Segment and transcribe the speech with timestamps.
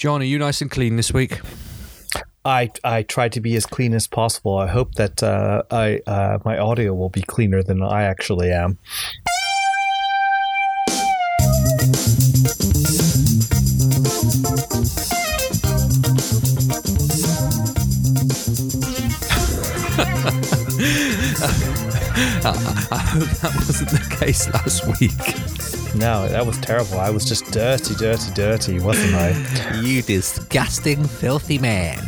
[0.00, 1.42] John, are you nice and clean this week?
[2.42, 4.56] I I tried to be as clean as possible.
[4.56, 8.78] I hope that uh, I uh, my audio will be cleaner than I actually am.
[22.42, 25.69] I hope that wasn't the case last week.
[25.96, 27.00] No, that was terrible.
[27.00, 29.80] I was just dirty, dirty, dirty, wasn't I?
[29.82, 31.98] You disgusting, filthy man.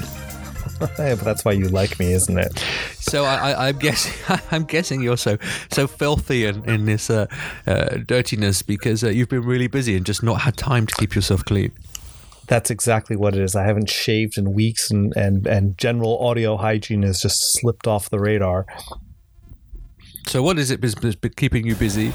[0.99, 2.59] yeah, but that's why you like me, isn't it?
[2.99, 4.13] So I, am guessing
[4.51, 5.39] I'm guessing you're so
[5.71, 7.27] so filthy in, in this uh,
[7.67, 11.15] uh, dirtiness because uh, you've been really busy and just not had time to keep
[11.15, 11.73] yourself clean.
[12.49, 13.55] That's exactly what it is.
[13.55, 18.11] I haven't shaved in weeks, and and and general audio hygiene has just slipped off
[18.11, 18.67] the radar.
[20.27, 22.13] So, what is it been keeping you busy?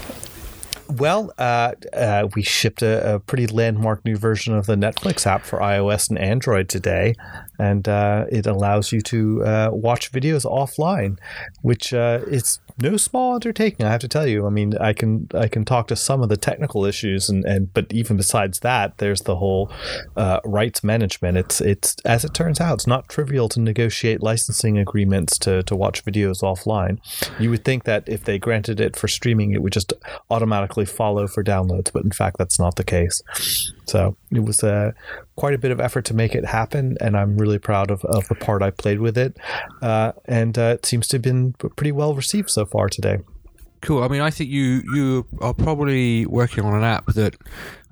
[0.88, 5.42] Well, uh, uh, we shipped a, a, pretty landmark new version of the Netflix app
[5.42, 7.14] for iOS and Android today,
[7.58, 11.18] and uh, it allows you to uh, watch videos offline,
[11.60, 13.86] which uh, is no small undertaking.
[13.86, 14.46] I have to tell you.
[14.46, 17.72] I mean, I can I can talk to some of the technical issues, and, and
[17.72, 19.70] but even besides that, there's the whole
[20.16, 21.36] uh, rights management.
[21.36, 25.76] It's it's as it turns out, it's not trivial to negotiate licensing agreements to to
[25.76, 26.98] watch videos offline.
[27.40, 29.92] You would think that if they granted it for streaming, it would just
[30.30, 33.22] automatically follow for downloads, but in fact, that's not the case.
[33.88, 34.92] So it was uh,
[35.36, 38.28] quite a bit of effort to make it happen, and I'm really proud of, of
[38.28, 39.36] the part I played with it.
[39.80, 43.18] Uh, and uh, it seems to have been pretty well received so far today.
[43.80, 44.02] Cool.
[44.02, 47.36] I mean, I think you you are probably working on an app that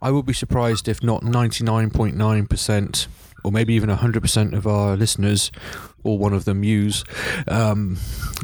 [0.03, 3.07] I would be surprised if not 99.9%
[3.47, 5.53] or maybe even 100% of our listeners
[6.03, 7.05] or one of them use.
[7.47, 7.97] Um,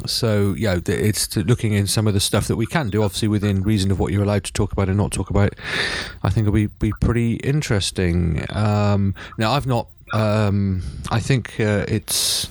[0.05, 3.63] so, yeah, it's looking in some of the stuff that we can do, obviously within
[3.63, 5.55] reason of what you're allowed to talk about and not talk about.
[6.23, 8.45] I think it'll be, be pretty interesting.
[8.49, 10.81] Um, now, I've not, um,
[11.11, 12.49] I think uh, it's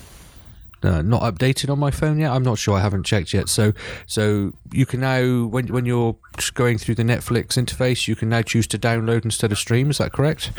[0.83, 2.31] uh, not updated on my phone yet.
[2.31, 2.77] I'm not sure.
[2.77, 3.49] I haven't checked yet.
[3.49, 3.73] So,
[4.05, 6.15] so you can now when when you're
[6.53, 9.89] going through the Netflix interface, you can now choose to download instead of stream.
[9.89, 10.51] Is that correct?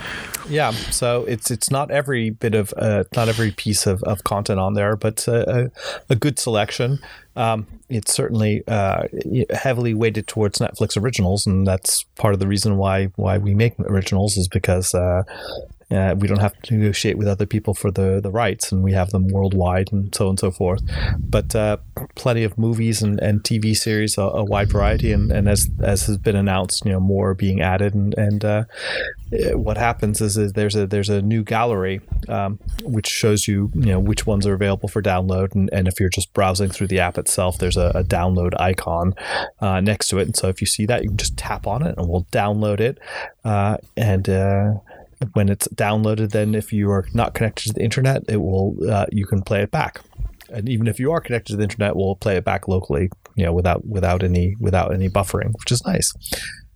[0.49, 0.71] Yeah.
[0.71, 4.75] So it's it's not every bit of uh, not every piece of, of content on
[4.75, 5.71] there, but a,
[6.09, 6.99] a good selection.
[7.37, 9.05] Um, it's certainly uh,
[9.51, 13.79] heavily weighted towards Netflix originals, and that's part of the reason why why we make
[13.81, 15.25] originals is because uh,
[15.95, 18.93] uh, we don't have to negotiate with other people for the, the rights, and we
[18.93, 20.83] have them worldwide and so on and so forth.
[21.19, 21.79] But uh,
[22.15, 26.07] plenty of movies and, and TV series, a, a, wide variety, and, and as as
[26.07, 27.95] has been announced, you know, more being added.
[27.95, 28.65] And, and uh,
[29.53, 33.87] what happens is, is, there's a there's a new gallery um, which shows you you
[33.87, 37.01] know which ones are available for download, and, and if you're just browsing through the
[37.01, 39.15] app itself, there's a, a download icon
[39.61, 41.87] uh, next to it, and so if you see that, you can just tap on
[41.87, 42.99] it, and we'll download it,
[43.45, 44.75] uh, and uh,
[45.33, 49.07] when it's downloaded, then if you are not connected to the internet, it will uh,
[49.11, 50.01] you can play it back.
[50.51, 53.45] And even if you are connected to the internet, we'll play it back locally, you
[53.45, 56.13] know, without without any without any buffering, which is nice.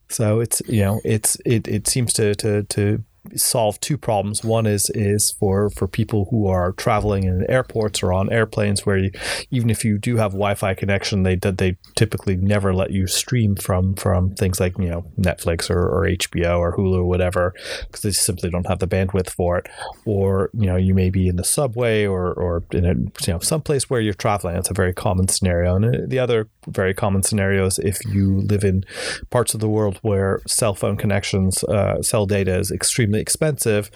[0.09, 3.05] So it's you know it's it, it seems to to to
[3.37, 4.45] solve two problems.
[4.45, 8.99] One is is for for people who are traveling in airports or on airplanes, where
[8.99, 9.11] you,
[9.51, 13.95] even if you do have Wi-Fi connection, they they typically never let you stream from
[13.95, 17.55] from things like you know Netflix or, or HBO or Hulu or whatever
[17.87, 19.69] because they simply don't have the bandwidth for it.
[20.05, 23.39] Or you know you may be in the subway or or in a you know
[23.41, 24.57] someplace where you're traveling.
[24.57, 25.77] It's a very common scenario.
[25.77, 28.85] And the other very common scenario is if you live in
[29.31, 33.91] parts of the world where cell phone connections, uh, cell data is extremely extremely expensive,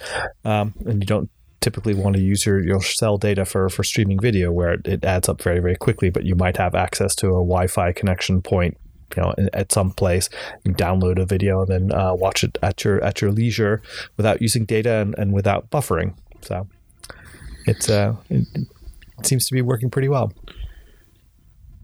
[0.45, 1.29] um, and you don't
[1.61, 5.05] typically want to use your, your cell data for, for streaming video where it, it
[5.05, 8.41] adds up very, very quickly, but you might have access to a Wi Fi connection
[8.41, 8.77] point
[9.15, 10.27] you know at some place.
[10.63, 13.81] You download a video and then uh, watch it at your at your leisure
[14.17, 16.15] without using data and, and without buffering.
[16.41, 16.67] So
[17.67, 18.67] it's uh it, it,
[19.25, 20.33] seems to be working pretty well.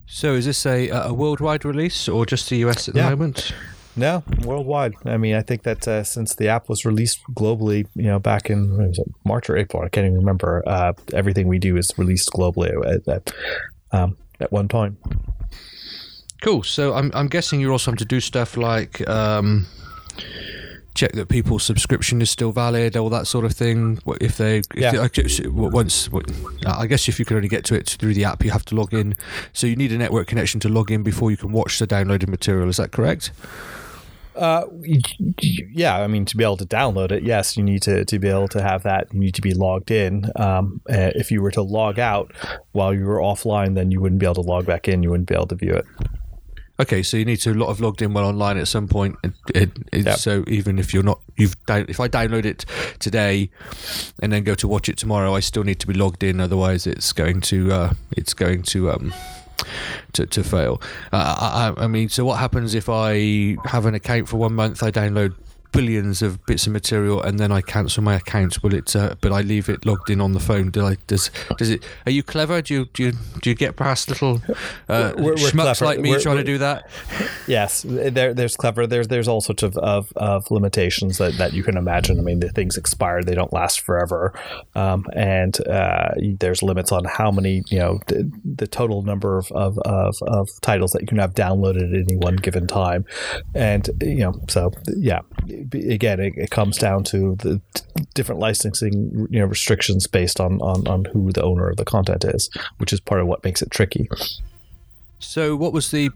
[0.08, 3.12] So is this a, a worldwide release or just the us at the yeah.
[3.12, 3.54] moment
[4.00, 4.96] no, worldwide.
[5.06, 8.50] I mean, I think that uh, since the app was released globally, you know, back
[8.50, 8.94] in
[9.26, 10.64] March or April, I can't even remember.
[10.66, 13.32] Uh, everything we do is released globally at at,
[13.92, 14.98] um, at one time.
[16.42, 16.64] Cool.
[16.64, 19.08] So I'm I'm guessing you're also having to do stuff like.
[19.08, 19.68] Um,
[20.96, 24.00] check that people's subscription is still valid, all that sort of thing.
[24.20, 24.92] If they, if yeah.
[24.92, 26.10] they, once,
[26.66, 28.76] I guess if you can only get to it through the app, you have to
[28.76, 29.16] log in.
[29.54, 32.28] So you need a network connection to log in before you can watch the downloaded
[32.28, 32.68] material.
[32.68, 33.32] Is that correct?
[34.40, 34.66] Uh,
[35.42, 38.30] yeah, I mean, to be able to download it, yes, you need to, to be
[38.30, 39.14] able to have that.
[39.14, 40.32] You need to be logged in.
[40.38, 42.32] Um, uh, if you were to log out
[42.72, 45.04] while you were offline, then you wouldn't be able to log back in.
[45.04, 45.86] You wouldn't be able to view it.
[46.80, 49.18] Okay, so you need to have logged in while online at some point.
[49.24, 50.18] It, it, it, Yep.
[50.18, 52.66] So even if you're not, you've down, if I download it
[53.00, 53.50] today
[54.24, 56.40] and then go to watch it tomorrow, I still need to be logged in.
[56.40, 59.14] Otherwise, it's going to uh, it's going to um,
[60.14, 60.82] to, to fail.
[61.12, 64.84] Uh, I, I mean, so what happens if I have an account for one month?
[64.84, 65.36] I download
[65.72, 68.62] billions of bits of material and then I cancel my account.
[68.64, 68.96] Will it?
[68.96, 70.72] Uh, but I leave it logged in on the phone.
[70.72, 70.98] Do I?
[71.08, 71.84] Does does it?
[72.06, 72.62] Are you clever?
[72.62, 73.12] Do you do you,
[73.42, 74.42] do you get past little
[74.88, 75.86] uh, We're- we're schmucks clever.
[75.86, 76.90] like me We're- trying to do that?
[77.48, 78.86] Yes, there, there's clever.
[78.88, 82.20] There's there's all sorts of, of, of limitations that, that you can imagine.
[82.20, 84.34] I mean, the things expire; they don't last forever,
[84.76, 89.52] um, and uh, there's limits on how many you know the, the total number of,
[89.52, 93.06] of, of, of titles that you can have downloaded at any one given time,
[93.56, 95.22] and you know so yeah.
[95.74, 97.62] Again, it, it comes down to the
[98.14, 102.26] different licensing you know restrictions based on, on on who the owner of the content
[102.26, 104.10] is, which is part of what makes it tricky.
[105.20, 106.12] So, what was the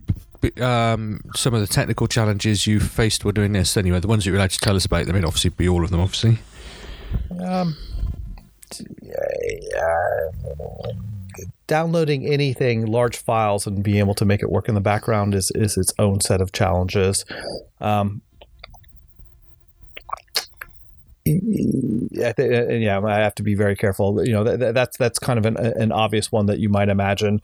[0.62, 3.78] um, some of the technical challenges you faced while doing this?
[3.78, 5.10] Anyway, the ones that you're allowed to tell us about.
[5.10, 6.40] I mean, obviously, be all of them, obviously.
[7.40, 7.78] Um,
[11.68, 15.52] downloading anything, large files, and being able to make it work in the background is,
[15.52, 17.26] is its own set of challenges.
[17.80, 18.22] Um,
[21.26, 24.26] I and yeah, I have to be very careful.
[24.26, 27.42] You know, that, that's that's kind of an, an obvious one that you might imagine.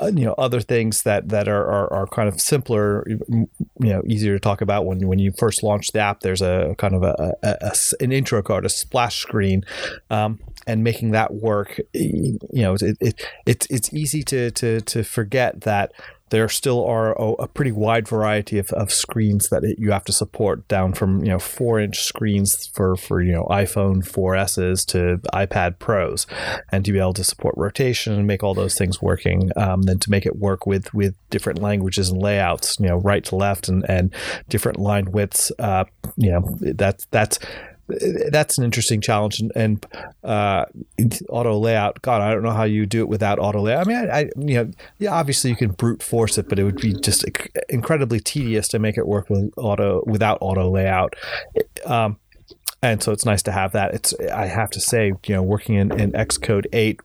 [0.00, 3.48] Uh, you know, other things that that are, are, are kind of simpler, you
[3.78, 6.20] know, easier to talk about when when you first launch the app.
[6.20, 9.64] There's a kind of a, a, a an intro card, a splash screen,
[10.10, 11.78] um, and making that work.
[11.92, 15.92] You know, it, it it's it's easy to to to forget that
[16.30, 20.04] there still are a, a pretty wide variety of, of screens that it, you have
[20.04, 24.84] to support down from you know four inch screens for for you know iphone 4s's
[24.86, 26.26] to ipad pros.
[26.70, 29.98] And to be able to support rotation and make all those things working um, then
[30.00, 33.68] to make it work with with different languages and layouts you know right to left
[33.68, 34.14] and and
[34.48, 35.84] different line widths uh,
[36.16, 37.38] you know that's that's
[38.30, 39.86] that's an interesting challenge and, and
[40.22, 40.64] uh,
[41.28, 42.00] auto layout.
[42.02, 43.86] God i don't know how you do it without auto layout.
[43.86, 46.64] I mean I, I you know yeah obviously you can brute force it but it
[46.64, 47.24] would be just
[47.68, 51.14] incredibly tedious to make it work with auto without auto layout.
[51.86, 52.18] Um,
[52.80, 53.92] and so it's nice to have that.
[53.92, 57.00] It's I have to say, you know, working in, in Xcode 8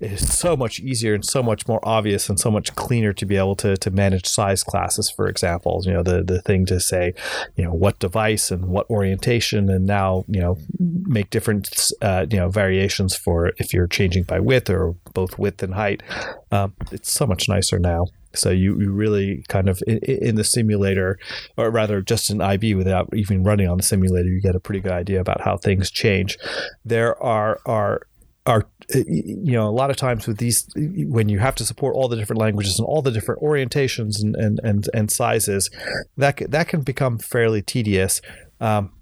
[0.00, 3.36] is so much easier and so much more obvious and so much cleaner to be
[3.36, 5.82] able to to manage size classes, for example.
[5.84, 7.12] You know, the the thing to say,
[7.56, 12.38] you know, what device and what orientation, and now you know make different uh, you
[12.38, 16.02] know variations for if you're changing by width or both width and height.
[16.50, 18.06] Um, it's so much nicer now.
[18.34, 21.18] So you, you really kind of in, in, the simulator,
[21.56, 24.80] or rather just in IB without even running on the simulator, you get a pretty
[24.80, 26.38] good idea about how things change.
[26.84, 28.02] There are are
[28.46, 28.64] are
[28.94, 32.16] you know a lot of times with these when you have to support all the
[32.16, 35.70] different languages and all the different orientations and and and, and sizes,
[36.16, 38.20] that that can become fairly tedious.
[38.60, 38.92] Um,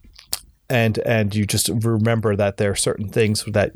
[0.68, 3.72] and and you just remember that there are certain things that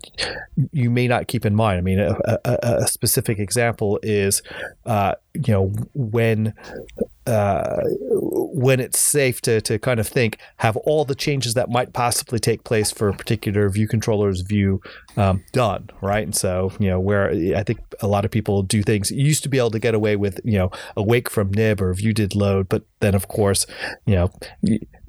[0.73, 1.79] you may not keep in mind.
[1.79, 4.43] I mean, a, a, a specific example is,
[4.87, 6.55] uh, you know, when
[7.27, 7.77] uh,
[8.53, 12.39] when it's safe to to kind of think, have all the changes that might possibly
[12.39, 14.81] take place for a particular view controller's view
[15.17, 16.25] um, done, right?
[16.25, 19.43] And so, you know, where I think a lot of people do things, you used
[19.45, 22.35] to be able to get away with, you know, awake from nib or view did
[22.35, 23.67] load, but then of course,
[24.07, 24.31] you know.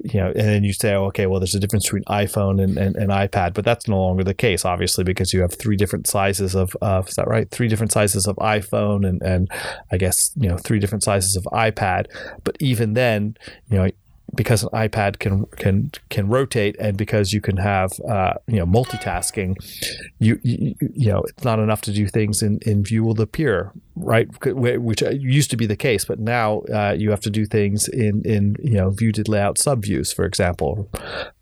[0.04, 2.76] You, know, and then you say, oh, okay, well, there's a difference between iPhone and,
[2.76, 6.08] and, and, iPad, but that's no longer the case, obviously, because you have three different
[6.08, 7.48] sizes of, uh, is that right?
[7.52, 9.48] Three different sizes of iPhone and, and
[9.92, 12.06] I guess, you know, three different sizes of iPad.
[12.42, 13.31] But even then,
[13.68, 13.90] you know,
[14.34, 18.66] because an iPad can can can rotate, and because you can have uh, you know
[18.66, 19.56] multitasking,
[20.18, 23.72] you, you you know it's not enough to do things in in view will appear
[23.94, 27.88] right, which used to be the case, but now uh, you have to do things
[27.88, 30.88] in in you know view did layout subviews, for example.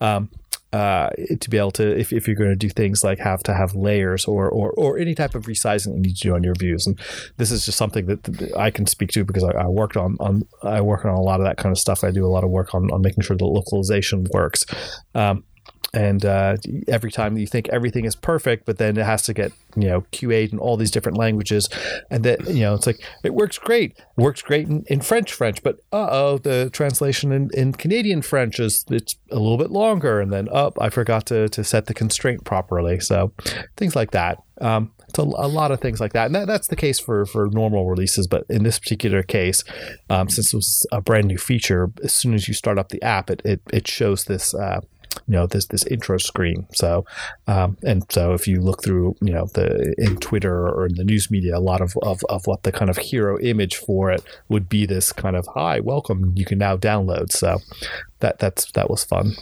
[0.00, 0.30] Um,
[0.72, 1.10] uh,
[1.40, 3.74] to be able to, if, if you're going to do things like have to have
[3.74, 6.86] layers or, or, or any type of resizing you need to do on your views.
[6.86, 6.98] And
[7.38, 10.16] this is just something that, that I can speak to because I, I, worked on,
[10.20, 12.04] on, I work on a lot of that kind of stuff.
[12.04, 14.64] I do a lot of work on, on making sure the localization works.
[15.14, 15.44] Um,
[15.92, 16.56] and uh,
[16.86, 20.02] every time you think everything is perfect, but then it has to get you know
[20.12, 21.68] QA'd in all these different languages,
[22.10, 25.32] and that you know it's like it works great, it works great in, in French
[25.32, 29.70] French, but uh oh, the translation in, in Canadian French is it's a little bit
[29.70, 33.32] longer, and then up oh, I forgot to to set the constraint properly, so
[33.76, 34.38] things like that.
[34.60, 37.26] Um, it's a, a, lot of things like that, and that, that's the case for
[37.26, 38.28] for normal releases.
[38.28, 39.64] But in this particular case,
[40.08, 43.02] um, since it was a brand new feature, as soon as you start up the
[43.02, 44.54] app, it it, it shows this.
[44.54, 44.82] Uh,
[45.26, 46.66] you know this this intro screen.
[46.72, 47.04] So
[47.46, 51.04] um, and so if you look through you know the in Twitter or in the
[51.04, 54.22] news media, a lot of, of of what the kind of hero image for it
[54.48, 57.32] would be this kind of hi welcome you can now download.
[57.32, 57.58] So
[58.20, 59.34] that that's that was fun.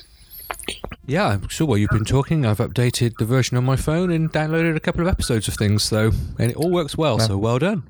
[1.06, 4.76] Yeah, so while you've been talking, I've updated the version on my phone and downloaded
[4.76, 7.18] a couple of episodes of things, so and it all works well.
[7.18, 7.82] So well done.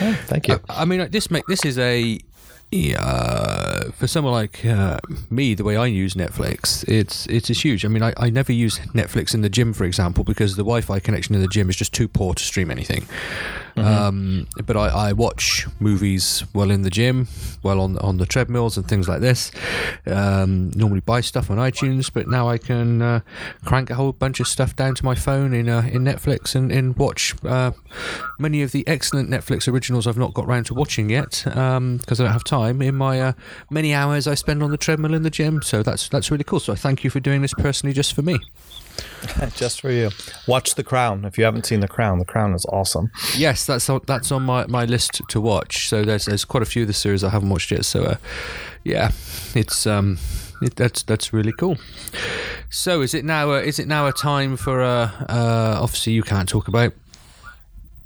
[0.00, 0.60] Oh, thank you.
[0.68, 2.18] I, I mean, this make this is a
[3.92, 4.98] for someone like uh,
[5.30, 7.84] me, the way I use Netflix, it's it's huge.
[7.84, 11.00] I mean, I, I never use Netflix in the gym, for example, because the Wi-Fi
[11.00, 13.06] connection in the gym is just too poor to stream anything.
[13.76, 13.88] Mm-hmm.
[13.88, 17.26] Um, but I, I, watch movies while in the gym,
[17.62, 19.50] while on on the treadmills and things like this.
[20.06, 23.20] Um, normally buy stuff on iTunes, but now I can uh,
[23.64, 26.70] crank a whole bunch of stuff down to my phone in uh, in Netflix and,
[26.70, 27.72] and watch uh,
[28.38, 32.00] many of the excellent Netflix originals I've not got round to watching yet because um,
[32.08, 33.32] I don't have time in my uh,
[33.70, 35.62] many hours I spend on the treadmill in the gym.
[35.62, 36.60] So that's that's really cool.
[36.60, 38.38] So I thank you for doing this personally just for me.
[39.54, 40.10] Just for you.
[40.46, 41.24] Watch The Crown.
[41.24, 43.10] If you haven't seen The Crown, The Crown is awesome.
[43.36, 45.88] Yes, that's on, that's on my, my list to watch.
[45.88, 47.84] So there's there's quite a few of the series I haven't watched yet.
[47.84, 48.16] So uh,
[48.84, 49.12] yeah,
[49.54, 50.18] it's um
[50.62, 51.78] it, that's that's really cool.
[52.70, 56.22] So is it now a, is it now a time for uh, uh obviously you
[56.22, 56.92] can't talk about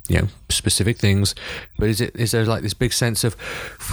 [0.08, 1.34] you know specific things
[1.78, 3.34] but is it is there like this big sense of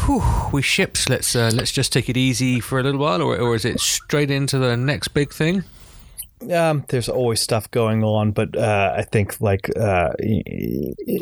[0.06, 0.24] whew,
[0.54, 3.54] we shipped let's uh, let's just take it easy for a little while or, or
[3.54, 5.64] is it straight into the next big thing
[6.52, 10.14] um, there's always stuff going on, but uh, I think, like uh,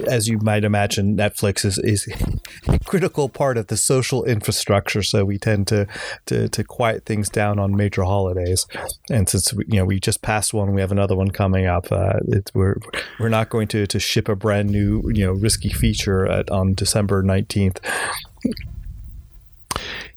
[0.08, 2.08] as you might imagine, Netflix is, is
[2.68, 5.02] a critical part of the social infrastructure.
[5.04, 5.88] So we tend to,
[6.28, 8.66] to to quiet things down on major holidays.
[9.10, 11.92] And since you know we just passed one, we have another one coming up.
[11.92, 12.20] Uh,
[12.54, 12.78] we're
[13.20, 16.74] we're not going to to ship a brand new you know risky feature at, on
[16.74, 17.80] December nineteenth.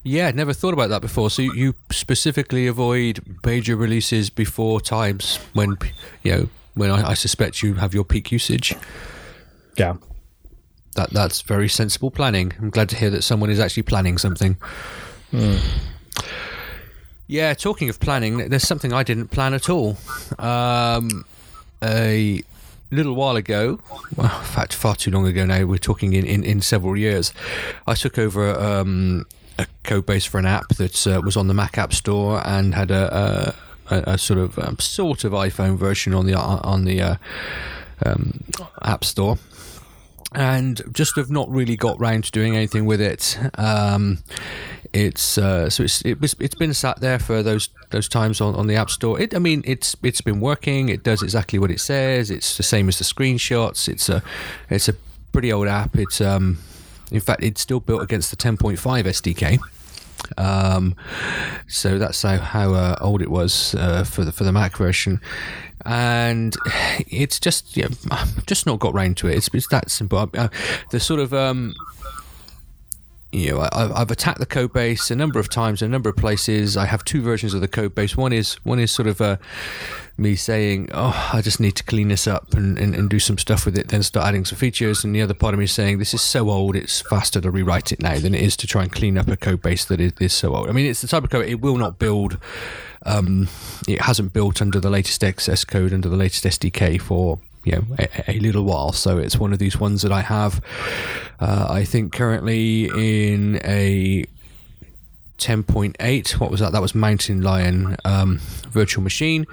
[0.06, 1.30] Yeah, never thought about that before.
[1.30, 5.76] So you specifically avoid major releases before times when
[6.22, 8.76] you know when I, I suspect you have your peak usage.
[9.76, 9.96] Yeah,
[10.94, 12.52] that that's very sensible planning.
[12.60, 14.56] I'm glad to hear that someone is actually planning something.
[15.32, 15.60] Mm.
[17.26, 19.98] Yeah, talking of planning, there's something I didn't plan at all.
[20.38, 21.24] Um,
[21.82, 22.44] a
[22.92, 23.80] little while ago,
[24.14, 27.32] well, in fact, far too long ago now, we're talking in, in, in several years,
[27.88, 29.26] I took over um,
[29.58, 32.74] a code base for an app that uh, was on the Mac App Store and
[32.74, 33.54] had a,
[33.90, 37.16] a, a sort of um, sort of iPhone version on the uh, on the uh,
[38.04, 38.44] um,
[38.82, 39.38] App Store.
[40.32, 43.38] And just have not really got round to doing anything with it.
[43.54, 44.18] Um,
[44.92, 48.54] it's uh, so it's it was it's been sat there for those those times on,
[48.54, 49.18] on the App Store.
[49.20, 50.88] It, I mean, it's it's been working.
[50.88, 52.30] It does exactly what it says.
[52.30, 53.88] It's the same as the screenshots.
[53.88, 54.22] It's a
[54.68, 54.94] it's a
[55.32, 55.96] pretty old app.
[55.96, 56.58] It's um
[57.10, 59.58] in fact, it's still built against the 10.5 SDK.
[60.38, 60.94] Um,
[61.68, 65.20] so that's how, how uh, old it was uh, for the for the Mac version,
[65.84, 66.56] and
[66.98, 67.88] it's just yeah,
[68.46, 69.36] just not got round to it.
[69.36, 70.28] It's, it's that simple.
[70.34, 70.48] Uh,
[70.90, 71.74] the sort of um,
[73.36, 76.08] you know, I, have attacked the code base a number of times, in a number
[76.08, 76.74] of places.
[76.74, 78.16] I have two versions of the code base.
[78.16, 79.36] One is one is sort of uh,
[80.16, 83.36] me saying, "Oh, I just need to clean this up and, and, and, do some
[83.36, 85.72] stuff with it, then start adding some features." And the other part of me is
[85.72, 88.66] saying, "This is so old; it's faster to rewrite it now than it is to
[88.66, 91.02] try and clean up a code base that is, is so old." I mean, it's
[91.02, 92.38] the type of code it will not build.
[93.04, 93.48] Um,
[93.86, 98.30] it hasn't built under the latest Xcode, under the latest SDK for you know a,
[98.30, 98.92] a, little while.
[98.92, 100.62] So it's one of these ones that I have.
[101.40, 104.24] Uh, I think currently in a
[105.38, 106.72] 10.8 what was that?
[106.72, 108.38] That was mountain lion um,
[108.70, 109.44] virtual machine.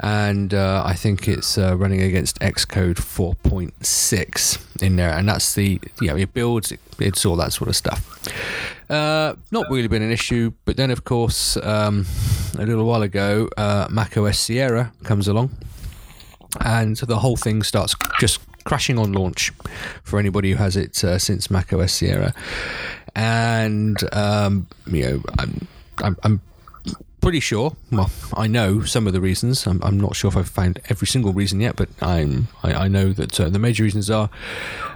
[0.00, 5.10] And uh, i think it's uh, running against xcode 4.6 in there.
[5.10, 8.00] And that's the you know it builds it, it's all that sort of stuff.
[8.90, 10.52] Uh, not really been an issue.
[10.64, 12.04] But then of course um,
[12.58, 15.50] a little while ago uh, mac os sierra comes along
[16.60, 19.52] and the whole thing starts just crashing on launch
[20.02, 22.34] for anybody who has it uh, since Mac OS Sierra.
[23.14, 25.68] And um, you know, I'm,
[26.02, 26.40] I'm, I'm
[27.20, 27.76] pretty sure.
[27.90, 29.66] Well, I know some of the reasons.
[29.66, 32.88] I'm, I'm, not sure if I've found every single reason yet, but I'm I, I
[32.88, 34.30] know that uh, the major reasons are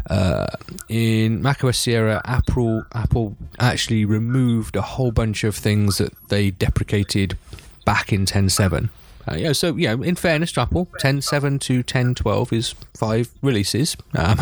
[0.08, 0.46] uh,
[0.88, 2.22] in macOS Sierra.
[2.24, 7.36] Apple Apple actually removed a whole bunch of things that they deprecated
[7.84, 8.88] back in 10.7
[9.30, 14.38] uh, yeah, so yeah, in fairness to Apple, 10.7 to 10.12 is five releases, um,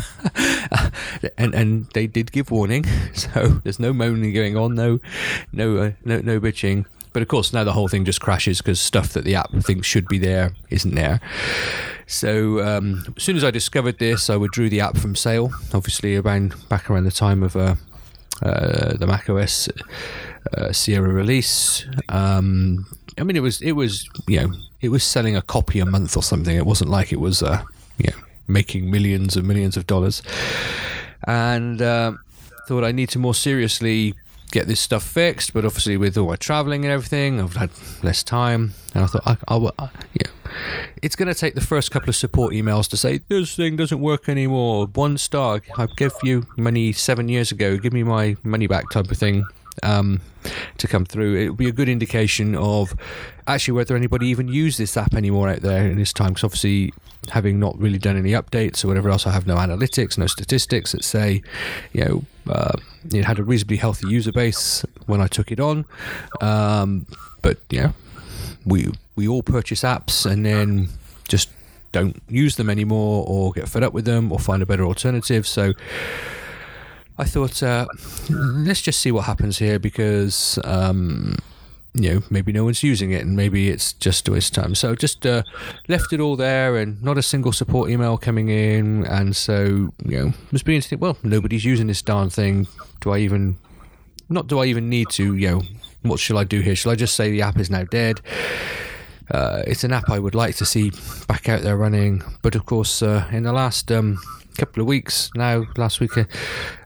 [1.38, 2.84] and and they did give warning,
[3.14, 4.98] so there's no moaning going on, no
[5.52, 6.86] no uh, no no bitching.
[7.12, 9.86] But of course, now the whole thing just crashes because stuff that the app thinks
[9.86, 11.20] should be there isn't there.
[12.06, 15.52] So um, as soon as I discovered this, I withdrew the app from sale.
[15.74, 17.74] Obviously, around back around the time of uh,
[18.42, 19.68] uh, the macOS
[20.56, 21.86] uh, Sierra release.
[22.08, 22.86] Um,
[23.18, 26.16] I mean, it was it was you know it was selling a copy a month
[26.16, 26.56] or something.
[26.56, 27.62] It wasn't like it was uh,
[27.98, 28.16] you know
[28.48, 30.22] making millions and millions of dollars.
[31.24, 32.12] And uh,
[32.66, 34.14] thought I need to more seriously
[34.50, 35.52] get this stuff fixed.
[35.52, 37.70] But obviously, with all my traveling and everything, I've had
[38.02, 38.72] less time.
[38.94, 40.30] And I thought, I, I, I yeah,
[41.02, 44.00] it's going to take the first couple of support emails to say this thing doesn't
[44.00, 44.86] work anymore.
[44.86, 45.60] One star.
[45.76, 47.76] I gave you money seven years ago.
[47.76, 49.44] Give me my money back, type of thing.
[49.82, 50.20] Um,
[50.78, 52.94] to come through, it would be a good indication of
[53.46, 56.30] actually whether anybody even use this app anymore out there in this time.
[56.30, 56.92] Because obviously,
[57.30, 60.92] having not really done any updates or whatever else, I have no analytics, no statistics
[60.92, 61.42] that say,
[61.92, 62.72] you know, uh,
[63.12, 65.84] it had a reasonably healthy user base when I took it on.
[66.40, 67.06] Um,
[67.40, 67.92] but yeah,
[68.64, 70.88] we we all purchase apps and then
[71.28, 71.50] just
[71.92, 75.46] don't use them anymore or get fed up with them or find a better alternative.
[75.46, 75.74] So
[77.22, 77.86] I thought, uh,
[78.30, 81.36] let's just see what happens here because, um,
[81.94, 84.74] you know, maybe no one's using it and maybe it's just a waste of time.
[84.74, 85.44] So just uh,
[85.86, 89.06] left it all there and not a single support email coming in.
[89.06, 92.66] And so, you know, was beginning well, nobody's using this darn thing.
[93.00, 93.56] Do I even,
[94.28, 95.62] not do I even need to, you know,
[96.02, 96.74] what shall I do here?
[96.74, 98.20] Shall I just say the app is now dead?
[99.30, 100.90] Uh, it's an app I would like to see
[101.28, 104.18] back out there running, but of course, uh, in the last um,
[104.56, 106.24] couple of weeks now, last week, uh,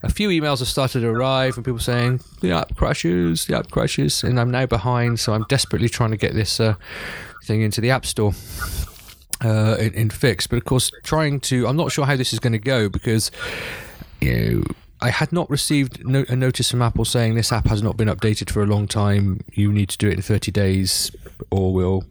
[0.02, 3.70] a few emails have started to arrive, and people saying the app crashes, the app
[3.70, 6.74] crashes, and I'm now behind, so I'm desperately trying to get this uh,
[7.44, 8.32] thing into the App Store.
[9.44, 11.66] Uh, in, in fix, but of course, trying to.
[11.68, 13.30] I'm not sure how this is going to go because
[14.22, 14.62] you know
[15.00, 18.08] I had not received no, a notice from Apple saying this app has not been
[18.08, 19.40] updated for a long time.
[19.52, 21.10] You need to do it in 30 days,
[21.50, 22.04] or we'll,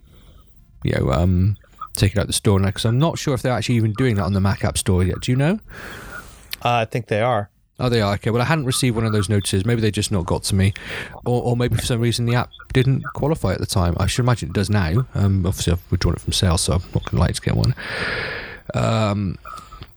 [0.84, 1.58] you know, um,
[1.96, 2.60] take it out the store.
[2.60, 4.78] Now because I'm not sure if they're actually even doing that on the Mac App
[4.78, 5.22] Store yet.
[5.22, 5.60] Do you know?
[6.64, 7.50] Uh, I think they are.
[7.78, 8.14] Oh, they are.
[8.14, 8.30] Okay.
[8.30, 9.66] Well, I hadn't received one of those notices.
[9.66, 10.74] Maybe they just not got to me,
[11.26, 13.96] or, or maybe for some reason the app didn't qualify at the time.
[14.00, 15.06] I should imagine it does now.
[15.14, 17.56] Um, obviously, I've withdrawn it from sale, so I'm not going to like to get
[17.56, 17.76] one.
[18.74, 19.38] Um,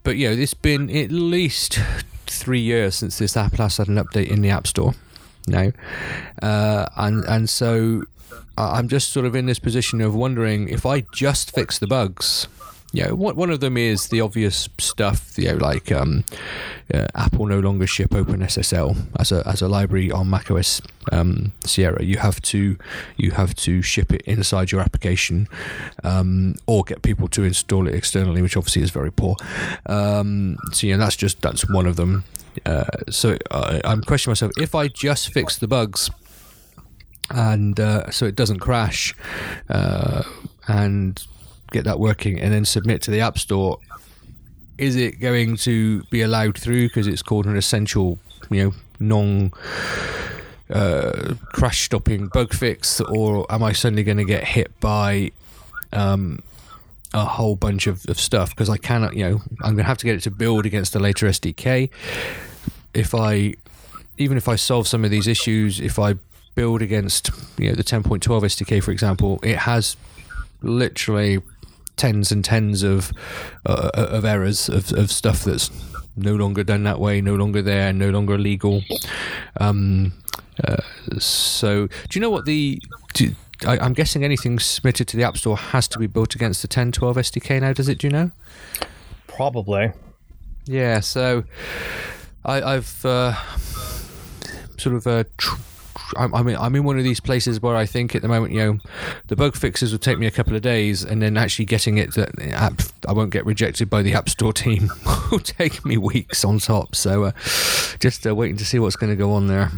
[0.02, 1.78] but yeah, it's been at least
[2.26, 4.94] three years since this app last had an update in the App Store
[5.46, 5.70] now,
[6.42, 8.02] uh, and and so
[8.58, 12.48] I'm just sort of in this position of wondering if I just fix the bugs.
[12.90, 16.24] Yeah, one of them is the obvious stuff, you know, like um,
[16.92, 20.80] uh, Apple no longer ship OpenSSL as a as a library on macOS
[21.12, 22.02] um, Sierra.
[22.02, 22.78] You have to
[23.18, 25.48] you have to ship it inside your application,
[26.02, 29.36] um, or get people to install it externally, which obviously is very poor.
[29.84, 32.24] Um, so yeah, that's just that's one of them.
[32.64, 36.10] Uh, so uh, I'm questioning myself if I just fix the bugs
[37.30, 39.14] and uh, so it doesn't crash
[39.68, 40.22] uh,
[40.66, 41.26] and
[41.70, 43.78] get that working and then submit to the app store.
[44.78, 48.18] Is it going to be allowed through because it's called an essential
[48.50, 49.52] you know non
[50.70, 55.30] uh, crash stopping bug fix or am i suddenly going to get hit by
[55.92, 56.42] um,
[57.14, 58.50] a whole bunch of, of stuff?
[58.50, 60.94] Because i cannot you know i'm going to have to get it to build against
[60.94, 61.88] a later sdk
[62.94, 63.54] if i
[64.18, 66.14] even if i solve some of these issues if i
[66.58, 69.96] build against you know the 10.12 SDK, for example, it has
[70.60, 71.40] literally
[71.96, 73.12] tens and tens of
[73.64, 75.70] uh, of errors of, of stuff that's
[76.16, 78.82] no longer done that way, no longer there, no longer legal.
[79.60, 80.14] Um,
[80.64, 80.82] uh,
[81.20, 82.82] so, do you know what the?
[83.14, 86.62] Do, I, am guessing anything submitted to the App Store has to be built against
[86.62, 87.72] the 10.12 SDK now.
[87.72, 87.98] Does it?
[87.98, 88.32] Do you know?
[89.28, 89.92] Probably.
[90.64, 90.98] Yeah.
[90.98, 91.44] So,
[92.44, 93.34] I, have uh,
[94.76, 95.60] sort of uh, tr-
[96.16, 98.60] I mean, I'm in one of these places where I think at the moment, you
[98.60, 98.78] know,
[99.26, 102.14] the bug fixes will take me a couple of days, and then actually getting it
[102.14, 104.90] that app, I won't get rejected by the App Store team
[105.30, 106.94] will take me weeks on top.
[106.94, 107.32] So, uh,
[108.00, 109.70] just uh, waiting to see what's going to go on there.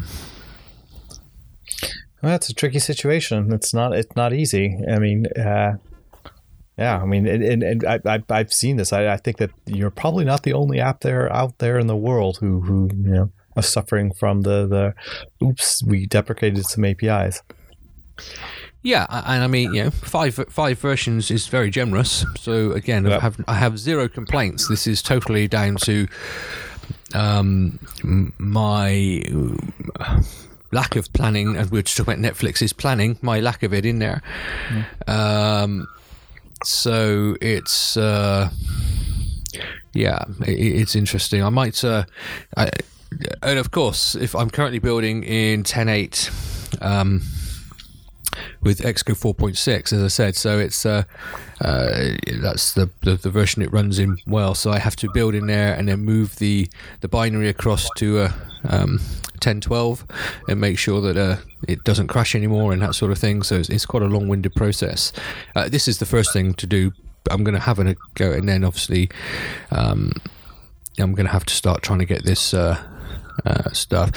[2.23, 3.53] Well, that's a tricky situation.
[3.53, 3.95] It's not.
[3.95, 4.79] It's not easy.
[4.91, 5.77] I mean, uh,
[6.77, 6.99] yeah.
[6.99, 8.93] I mean, and, and I, I, have seen this.
[8.93, 11.97] I, I think that you're probably not the only app there out there in the
[11.97, 17.43] world who, who you know suffering from the the oops we deprecated some APIs.
[18.83, 22.25] Yeah, and I mean, you know, five five versions is very generous.
[22.39, 23.19] So again, yep.
[23.19, 24.69] I have I have zero complaints.
[24.69, 26.09] This is totally down to
[27.15, 27.79] um,
[28.39, 29.23] my
[29.99, 30.23] uh,
[30.73, 33.19] lack of planning, and we are just talking about Netflix's planning.
[33.21, 34.23] My lack of it in there.
[34.69, 35.09] Mm.
[35.09, 35.89] Um,
[36.65, 38.49] so it's uh,
[39.93, 41.43] yeah, it, it's interesting.
[41.43, 41.85] I might.
[41.85, 42.05] Uh,
[42.57, 42.71] I,
[43.43, 47.23] and of course, if I'm currently building in 10.8 um,
[48.63, 51.05] with Xcode 4.6, as I said, so it's uh,
[51.61, 54.55] uh, that's the, the, the version it runs in well.
[54.55, 56.69] So I have to build in there and then move the
[57.01, 58.35] the binary across to a
[58.69, 59.01] um,
[59.41, 60.05] 10, 12,
[60.49, 63.43] and make sure that uh, it doesn't crash anymore and that sort of thing.
[63.43, 65.13] So it's, it's quite a long-winded process.
[65.57, 66.93] Uh, this is the first thing to do.
[67.31, 69.11] I'm going to have a go, and then obviously,
[69.71, 70.13] um,
[70.99, 72.55] I'm going to have to start trying to get this.
[72.55, 72.83] Uh,
[73.45, 74.11] uh, stuff.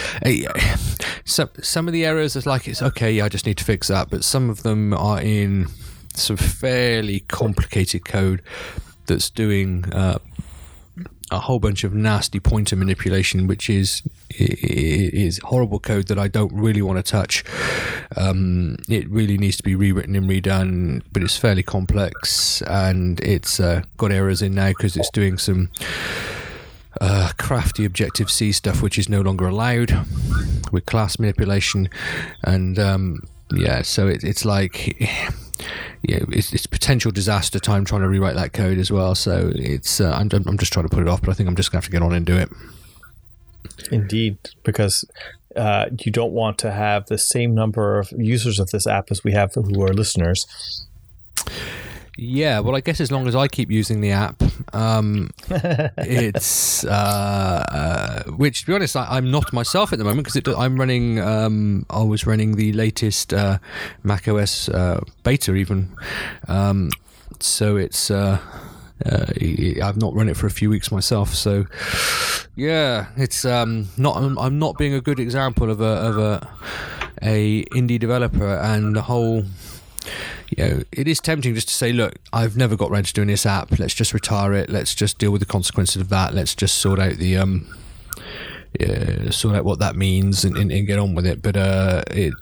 [1.26, 3.22] Some some of the errors is like it's okay.
[3.22, 4.10] I just need to fix that.
[4.10, 5.68] But some of them are in
[6.14, 8.42] some fairly complicated code
[9.06, 10.20] that's doing uh,
[11.32, 16.54] a whole bunch of nasty pointer manipulation, which is is horrible code that I don't
[16.54, 17.44] really want to touch.
[18.16, 23.60] Um, it really needs to be rewritten and redone, but it's fairly complex and it's
[23.60, 25.70] uh, got errors in now because it's doing some
[27.02, 30.06] uh, crafty Objective C stuff, which is no longer allowed
[30.72, 31.90] with class manipulation,
[32.44, 35.00] and um, yeah, so it, it's like
[36.04, 39.16] yeah, it's, it's, potential disaster time trying to rewrite that code as well.
[39.16, 41.56] So it's uh, I'm, I'm just trying to put it off, but I think I'm
[41.56, 42.50] just going to have to get on and do it.
[43.92, 45.06] Indeed, because
[45.56, 49.24] uh, you don't want to have the same number of users of this app as
[49.24, 50.86] we have who are listeners.
[52.16, 57.66] Yeah, well, I guess as long as I keep using the app, um, it's uh,
[57.68, 61.20] uh, which, to be honest, I, am not myself at the moment because I'm running.
[61.20, 63.58] Um, I was running the latest uh,
[64.04, 65.90] Mac OS uh, beta, even.
[66.48, 66.92] Um,
[67.40, 68.12] so it's.
[68.12, 68.40] Uh,
[69.06, 69.26] uh,
[69.84, 71.66] I've not run it for a few weeks myself, so
[72.56, 74.18] yeah, it's um, not.
[74.18, 76.50] I'm, I'm not being a good example of a of a
[77.24, 79.44] a indie developer, and the whole
[80.58, 83.28] you know, it is tempting just to say, look, I've never got around to doing
[83.28, 83.78] this app.
[83.80, 84.70] Let's just retire it.
[84.70, 86.34] Let's just deal with the consequences of that.
[86.34, 87.76] Let's just sort out the um,
[88.80, 91.42] yeah, sort out what that means and, and, and get on with it.
[91.42, 92.34] But uh, it,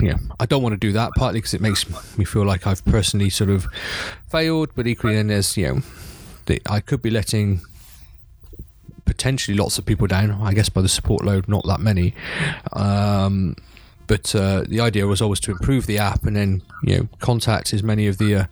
[0.00, 1.12] yeah, I don't want to do that.
[1.16, 3.66] Partly because it makes me feel like I've personally sort of
[4.30, 5.82] failed, but equally then there's you know,
[6.46, 7.60] the, I could be letting
[9.04, 10.30] potentially lots of people down.
[10.30, 12.14] I guess by the support load, not that many.
[12.72, 13.56] Um,
[14.12, 17.72] but uh, the idea was always to improve the app and then you know contact
[17.72, 18.44] as many of the uh,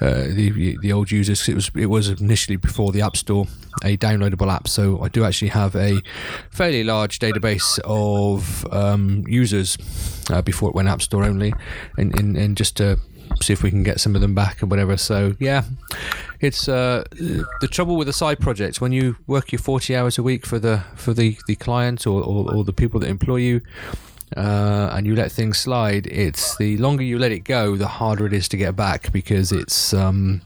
[0.00, 1.48] uh, the, the old users.
[1.48, 3.46] It was it was initially before the App Store
[3.84, 6.02] a downloadable app, so I do actually have a
[6.50, 9.78] fairly large database of um, users
[10.30, 11.54] uh, before it went App Store only,
[11.96, 12.98] and, just to
[13.40, 14.96] see if we can get some of them back and whatever.
[14.96, 15.62] So yeah,
[16.40, 17.04] it's uh,
[17.60, 20.58] the trouble with a side project when you work your forty hours a week for
[20.58, 23.60] the for the the client or, or, or the people that employ you
[24.36, 28.26] uh, and you let things slide, it's the longer you let it go, the harder
[28.26, 30.42] it is to get back because it's um,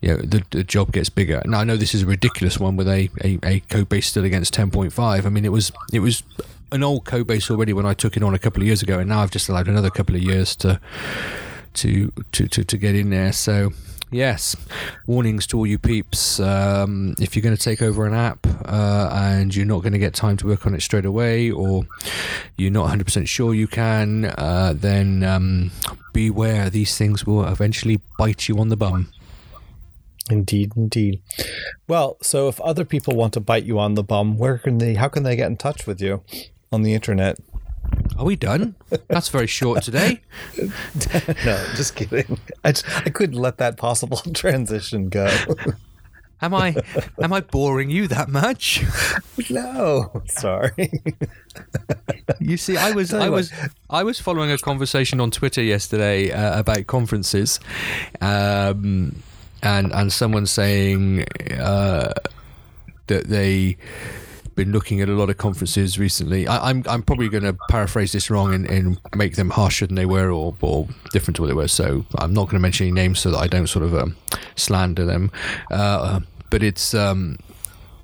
[0.00, 1.42] you know the, the job gets bigger.
[1.44, 4.24] Now I know this is a ridiculous one with a, a, a code base still
[4.24, 5.24] against 10.5.
[5.24, 6.22] I mean it was it was
[6.72, 8.98] an old code base already when I took it on a couple of years ago,
[8.98, 10.80] and now I've just allowed another couple of years to
[11.74, 13.32] to to to, to get in there.
[13.32, 13.72] So
[14.10, 14.56] yes,
[15.06, 16.40] warnings to all you peeps.
[16.40, 19.98] Um, if you're going to take over an app uh, and you're not going to
[19.98, 21.86] get time to work on it straight away, or
[22.56, 25.70] you're not 100% sure you can, uh, then um,
[26.12, 26.70] beware.
[26.70, 29.12] These things will eventually bite you on the bum.
[30.30, 31.20] Indeed, indeed.
[31.88, 34.94] Well, so if other people want to bite you on the bum, where can they?
[34.94, 36.22] How can they get in touch with you
[36.70, 37.38] on the internet?
[38.18, 38.74] Are we done?
[39.08, 40.20] That's very short today.
[40.58, 42.38] no, just kidding.
[42.64, 45.30] I, I couldn't let that possible transition go.
[46.42, 46.74] Am I
[47.22, 48.82] am I boring you that much?
[49.50, 50.90] No, sorry.
[52.40, 53.52] you see, I was I was
[53.90, 57.60] I was following a conversation on Twitter yesterday uh, about conferences,
[58.22, 59.16] um,
[59.62, 61.24] and and someone saying
[61.58, 62.12] uh,
[63.08, 63.76] that they
[64.60, 66.46] been looking at a lot of conferences recently.
[66.46, 69.86] I, am I'm, I'm probably going to paraphrase this wrong and, and, make them harsher
[69.86, 71.66] than they were or, or different to what they were.
[71.66, 74.16] So I'm not going to mention any names so that I don't sort of um,
[74.56, 75.30] slander them.
[75.70, 76.20] Uh,
[76.50, 77.38] but it's um,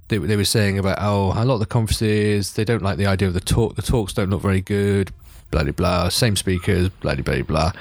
[0.08, 3.06] they, they were saying about oh a lot of the conferences they don't like the
[3.06, 3.76] idea of the talk.
[3.76, 5.12] The talks don't look very good.
[5.50, 6.08] Blah blah blah.
[6.08, 6.88] Same speakers.
[6.88, 7.72] Blah blah blah.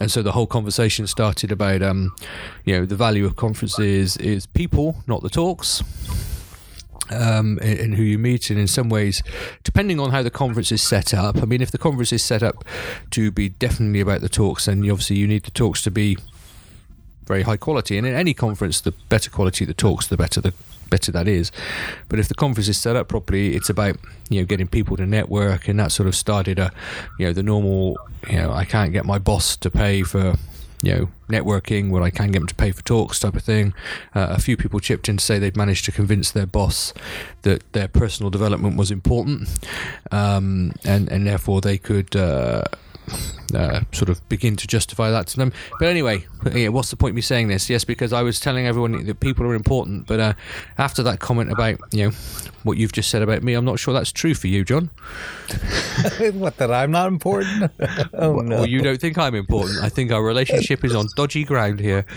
[0.00, 2.14] And so the whole conversation started about um,
[2.64, 5.82] you know the value of conferences is people, not the talks
[7.10, 8.50] um, and who you meet.
[8.50, 9.22] And in some ways,
[9.64, 12.42] depending on how the conference is set up, I mean, if the conference is set
[12.42, 12.64] up
[13.10, 16.16] to be definitely about the talks, then obviously you need the talks to be
[17.26, 17.96] very high quality.
[17.96, 20.52] And in any conference, the better quality the talks, the better the
[20.90, 21.52] better that is.
[22.08, 23.96] But if the conference is set up properly, it's about
[24.28, 26.72] you know getting people to network, and that sort of started a
[27.18, 27.96] you know the normal
[28.28, 30.34] you know I can't get my boss to pay for
[30.82, 33.74] you know, networking where I can get them to pay for talks type of thing.
[34.14, 36.94] Uh, a few people chipped in to say they'd managed to convince their boss
[37.42, 39.48] that their personal development was important,
[40.10, 42.14] um, and and therefore they could.
[42.16, 42.64] Uh,
[43.54, 45.52] uh, sort of begin to justify that to them.
[45.78, 47.68] But anyway, yeah, what's the point of me saying this?
[47.68, 50.32] Yes, because I was telling everyone that people are important, but uh,
[50.78, 52.10] after that comment about you know
[52.62, 54.90] what you've just said about me, I'm not sure that's true for you, John.
[56.34, 57.70] what that I'm not important?
[58.14, 58.64] oh well, no!
[58.64, 59.82] you don't think I'm important?
[59.82, 62.04] I think our relationship is on dodgy ground here.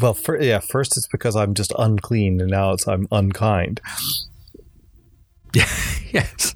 [0.00, 3.80] Well, for, yeah, first it's because I'm just unclean, and now it's I'm unkind.
[6.12, 6.54] yes,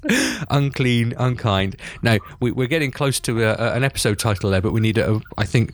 [0.49, 1.75] unclean, unkind.
[2.01, 4.97] Now we, are getting close to a, a, an episode title there, but we need
[4.97, 5.19] a.
[5.37, 5.73] I think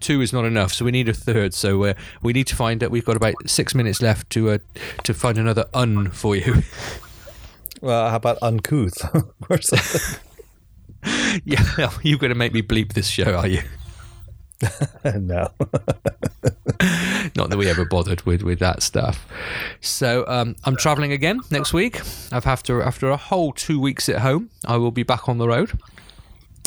[0.00, 1.54] two is not enough, so we need a third.
[1.54, 4.58] So uh, we need to find that we've got about six minutes left to uh,
[5.04, 6.62] to find another un for you.
[7.82, 9.04] Well, how about uncouth
[9.50, 10.20] or something?
[11.44, 13.62] yeah, you're going to make me bleep this show, are you?
[15.16, 15.50] no.
[17.36, 19.26] Not that we ever bothered with, with that stuff.
[19.80, 22.00] So um, I'm traveling again next week.
[22.32, 25.48] I've after after a whole two weeks at home, I will be back on the
[25.48, 25.72] road.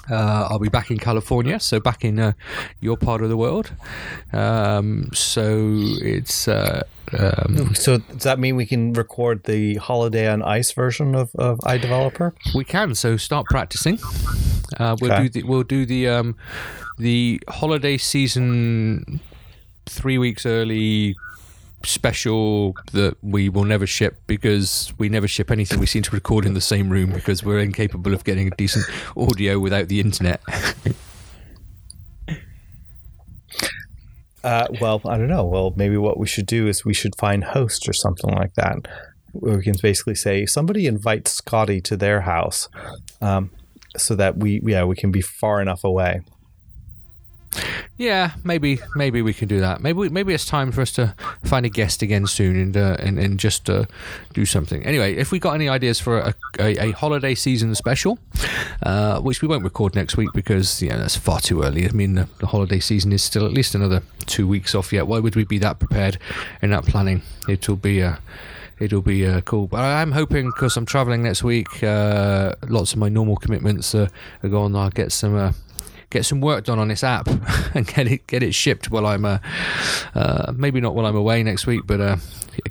[0.09, 2.33] Uh, I'll be back in California, so back in uh,
[2.79, 3.71] your part of the world.
[4.33, 6.47] Um, so it's.
[6.47, 6.83] Uh,
[7.17, 11.59] um, so does that mean we can record the Holiday on Ice version of, of
[11.59, 12.33] iDeveloper?
[12.55, 12.95] We can.
[12.95, 13.99] So start practicing.
[14.77, 15.23] Uh, we'll okay.
[15.23, 16.35] do the we'll do the um,
[16.97, 19.19] the holiday season
[19.85, 21.15] three weeks early
[21.85, 26.45] special that we will never ship because we never ship anything we seem to record
[26.45, 30.41] in the same room because we're incapable of getting a decent audio without the internet.
[34.43, 35.45] uh, well, I don't know.
[35.45, 38.87] Well, maybe what we should do is we should find hosts or something like that.
[39.33, 42.69] Where we can basically say somebody invite Scotty to their house,
[43.21, 43.51] um,
[43.97, 46.21] so that we yeah we can be far enough away.
[47.97, 49.79] Yeah, maybe maybe we can do that.
[49.79, 53.17] Maybe maybe it's time for us to find a guest again soon and uh, and,
[53.17, 53.85] and just uh,
[54.33, 54.85] do something.
[54.85, 58.19] Anyway, if we got any ideas for a, a, a holiday season special,
[58.83, 61.87] uh, which we won't record next week because yeah that's far too early.
[61.87, 65.07] I mean the, the, holiday season is still at least another two weeks off yet.
[65.07, 66.17] Why would we be that prepared
[66.61, 67.21] in that planning?
[67.47, 68.17] It will be a uh,
[68.79, 69.67] it'll be uh, cool.
[69.67, 74.09] But I'm hoping because I'm traveling next week, uh, lots of my normal commitments are,
[74.43, 74.75] are gone.
[74.75, 75.53] I'll get some uh,
[76.15, 77.27] get some work done on this app
[77.75, 79.39] and get it get it shipped while I'm uh,
[80.13, 82.15] uh, maybe not while I'm away next week, but uh,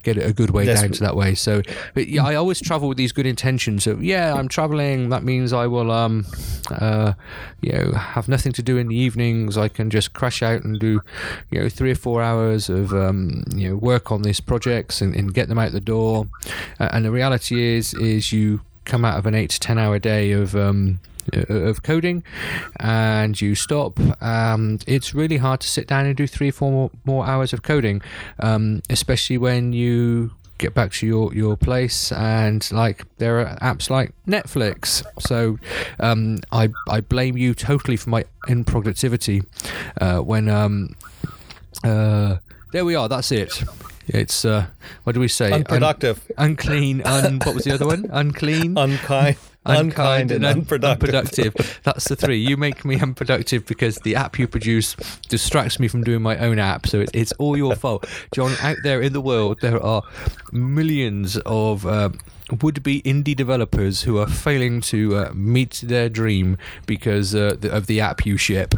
[0.02, 1.34] get it a good way down to that way.
[1.34, 1.60] So,
[1.92, 3.84] but yeah, I always travel with these good intentions.
[3.84, 5.10] So yeah, I'm traveling.
[5.10, 6.24] That means I will um,
[6.70, 7.12] uh,
[7.60, 9.58] you know have nothing to do in the evenings.
[9.58, 11.02] I can just crash out and do
[11.50, 15.14] you know three or four hours of um, you know work on these projects and,
[15.14, 16.28] and get them out the door.
[16.80, 19.98] Uh, and the reality is is you come out of an eight to ten hour
[19.98, 20.98] day of um,
[21.32, 22.22] of coding
[22.80, 26.90] and you stop and it's really hard to sit down and do three four more,
[27.04, 28.02] more hours of coding
[28.40, 33.90] um, especially when you get back to your your place and like there are apps
[33.90, 35.58] like Netflix so
[35.98, 39.44] um, I I blame you totally for my improductivity
[40.00, 40.94] uh, when um,
[41.82, 42.36] uh,
[42.72, 43.64] there we are that's it
[44.06, 44.66] it's uh,
[45.04, 45.50] what do we say?
[45.50, 47.02] Unproductive, Un- unclean.
[47.06, 48.04] Un- what was the other one?
[48.12, 51.14] Unclean, unkind, unkind, and, un- unproductive.
[51.14, 51.80] unproductive.
[51.82, 52.38] That's the three.
[52.38, 54.94] You make me unproductive because the app you produce
[55.28, 56.86] distracts me from doing my own app.
[56.86, 58.52] So it, it's all your fault, John.
[58.62, 60.02] Out there in the world, there are
[60.52, 61.86] millions of.
[61.86, 62.10] Uh,
[62.62, 68.00] would-be indie developers who are failing to uh, meet their dream because uh, of the
[68.00, 68.74] app you ship.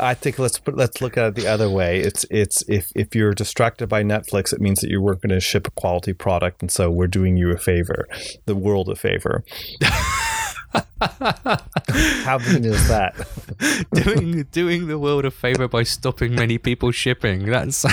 [0.00, 2.00] I think let's put, let's look at it the other way.
[2.00, 5.40] It's it's if if you're distracted by Netflix, it means that you weren't going to
[5.40, 8.08] ship a quality product, and so we're doing you a favor,
[8.46, 9.44] the world a favor.
[11.00, 13.14] How mean is that?
[13.92, 17.46] doing doing the world a favor by stopping many people shipping.
[17.46, 17.82] That's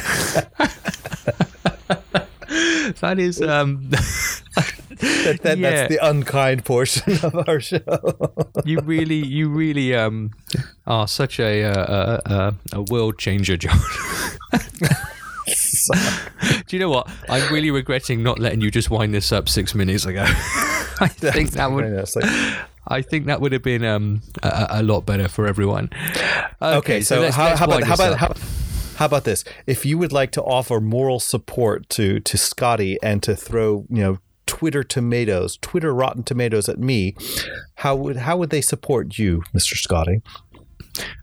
[3.00, 3.90] that is um
[5.24, 5.72] that, that yeah.
[5.72, 7.80] that's the unkind portion of our show.
[8.66, 10.30] you really, you really um
[10.86, 13.80] are such a uh, a, a world changer, John.
[16.68, 17.10] Do you know what?
[17.30, 20.24] I'm really regretting not letting you just wind this up six minutes ago.
[20.24, 22.06] I think that would.
[22.88, 25.90] I think that would have been um, a, a lot better for everyone.
[26.62, 28.34] Okay, okay so, so let's, how, let's how, about, how, about, how,
[28.98, 29.44] how about this?
[29.66, 34.04] If you would like to offer moral support to to Scotty and to throw you
[34.04, 34.20] know
[34.52, 37.16] Twitter tomatoes, Twitter rotten tomatoes at me,
[37.76, 39.76] how would how would they support you, Mr.
[39.76, 40.22] Scotty?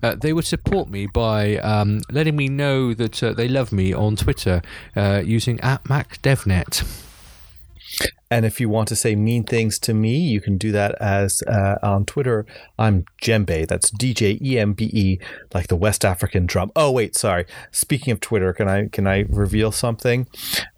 [0.02, 3.92] Uh, they would support me by um, letting me know that uh, they love me
[3.92, 4.62] on Twitter
[4.96, 7.07] uh, using at MacDevNet.
[8.30, 11.42] And if you want to say mean things to me, you can do that as
[11.46, 12.44] uh, on Twitter.
[12.78, 13.66] I'm Djembe.
[13.66, 15.18] That's D J E M B E,
[15.54, 16.70] like the West African drum.
[16.76, 17.46] Oh wait, sorry.
[17.70, 20.26] Speaking of Twitter, can I can I reveal something?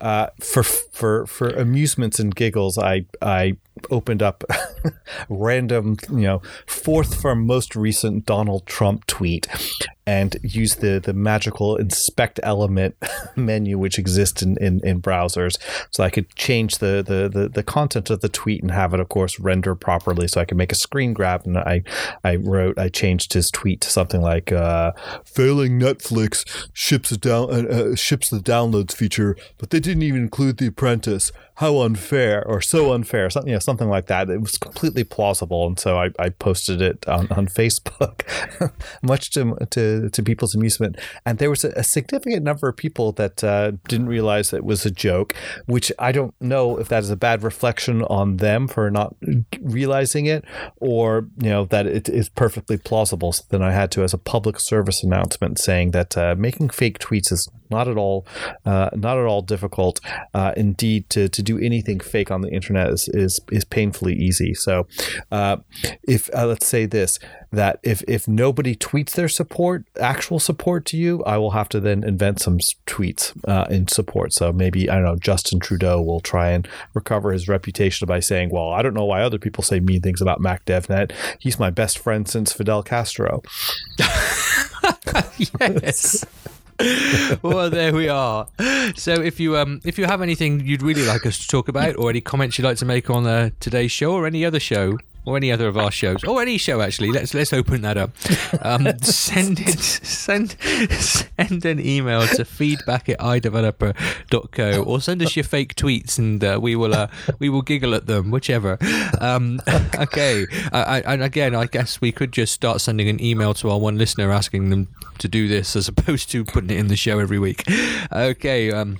[0.00, 3.56] Uh, for for for amusements and giggles, I I
[3.90, 4.44] opened up
[5.28, 9.48] random, you know, fourth from most recent Donald Trump tweet
[10.11, 12.96] and use the the magical inspect element
[13.37, 15.57] menu which exists in, in, in browsers.
[15.90, 19.01] So I could change the, the, the, the content of the tweet and have it,
[19.01, 20.27] of course, render properly.
[20.27, 21.42] So I could make a screen grab.
[21.46, 21.83] And I,
[22.25, 24.92] I wrote, I changed his tweet to something like, uh,
[25.25, 30.59] failing Netflix ships, down, uh, uh, ships the downloads feature, but they didn't even include
[30.59, 34.57] The Apprentice how unfair or so unfair something you know something like that it was
[34.57, 38.23] completely plausible and so i, I posted it on, on facebook
[39.03, 40.97] much to, to to people's amusement.
[41.27, 44.87] And there was a, a significant number of people that uh, didn't realize it was
[44.87, 45.35] a joke
[45.67, 49.15] which i don't know if that is a bad reflection on them for not
[49.61, 50.45] realizing it
[50.77, 53.33] or you know that it is perfectly plausible.
[53.33, 56.99] So then i had to as a public service announcement saying that uh, making fake
[56.99, 58.26] tweets is not at all
[58.64, 60.00] uh, not at all difficult
[60.35, 64.54] uh, indeed to, to do anything fake on the internet is is, is painfully easy.
[64.54, 64.87] So,
[65.30, 65.59] uh,
[66.02, 67.18] if uh, let's say this
[67.52, 71.80] that if if nobody tweets their support, actual support to you, I will have to
[71.80, 74.33] then invent some tweets uh, in support.
[74.33, 78.50] So maybe I don't know Justin Trudeau will try and recover his reputation by saying,
[78.50, 81.12] "Well, I don't know why other people say mean things about Mac MacDevNet.
[81.38, 83.42] He's my best friend since Fidel Castro."
[85.38, 86.24] yes.
[87.43, 88.47] well, there we are.
[88.97, 91.97] So, if you um, if you have anything you'd really like us to talk about,
[91.97, 94.99] or any comments you'd like to make on uh, today's show or any other show,
[95.31, 97.12] or any other of our shows, or any show actually.
[97.12, 98.11] Let's let's open that up.
[98.62, 100.57] Um, send it send
[101.01, 106.59] send an email to feedback at iDeveloper.co or send us your fake tweets and uh,
[106.61, 108.79] we will uh, we will giggle at them, whichever.
[109.21, 109.61] Um,
[109.95, 113.71] okay, I, I, and again, I guess we could just start sending an email to
[113.71, 114.88] our one listener asking them
[115.19, 117.64] to do this as opposed to putting it in the show every week.
[118.12, 118.99] Okay, um,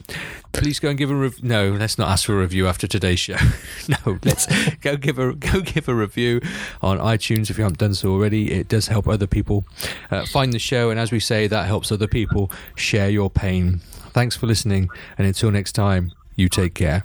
[0.53, 1.71] please go and give a rev- no.
[1.73, 3.37] Let's not ask for a review after today's show.
[3.89, 4.47] no, let's
[4.81, 6.41] go give a go give a review
[6.83, 8.53] on iTunes if you haven't done so already.
[8.53, 9.65] It does help other people
[10.11, 13.81] uh, find the show, and as we say, that helps other people share your pain.
[14.13, 17.05] Thanks for listening, and until next time, you take care.